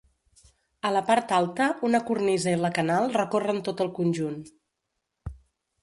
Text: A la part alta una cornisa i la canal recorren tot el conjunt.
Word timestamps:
A 0.89 0.89
la 0.95 1.03
part 1.09 1.33
alta 1.41 1.67
una 1.89 2.01
cornisa 2.09 2.55
i 2.57 2.61
la 2.65 2.73
canal 2.79 3.13
recorren 3.19 3.63
tot 3.69 3.85
el 3.87 3.93
conjunt. 4.01 4.45